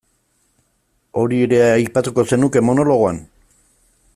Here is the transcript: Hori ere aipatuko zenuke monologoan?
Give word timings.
Hori 1.23 1.41
ere 1.47 1.59
aipatuko 1.65 2.25
zenuke 2.33 2.65
monologoan? 2.71 3.21